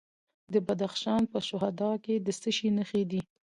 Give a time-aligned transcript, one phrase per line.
[0.53, 3.21] د بدخشان په شهدا کې د څه شي نښې دي؟